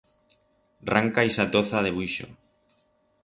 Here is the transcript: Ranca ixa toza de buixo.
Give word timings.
Ranca 0.91 1.25
ixa 1.29 1.45
toza 1.57 1.83
de 1.87 1.91
buixo. 1.99 2.27